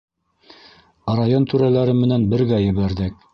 [1.19, 3.23] Район түрәләре менән бергә ебәрҙек.